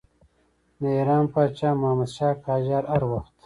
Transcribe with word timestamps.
د 0.79 0.81
ایران 0.97 1.25
پاچا 1.33 1.69
محمدشاه 1.81 2.33
قاجار 2.45 2.83
هر 2.91 3.03
وخت. 3.11 3.33